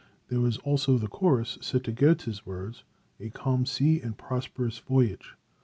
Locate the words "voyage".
4.79-5.35